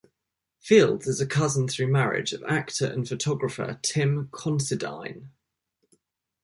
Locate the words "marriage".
1.85-2.33